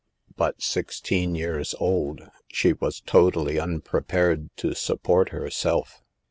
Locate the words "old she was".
1.79-3.01